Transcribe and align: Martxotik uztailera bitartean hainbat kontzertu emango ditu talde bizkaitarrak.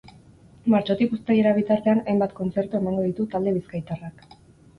Martxotik 0.73 1.13
uztailera 1.17 1.51
bitartean 1.57 2.01
hainbat 2.07 2.33
kontzertu 2.41 2.81
emango 2.81 3.05
ditu 3.11 3.27
talde 3.37 3.55
bizkaitarrak. 3.61 4.27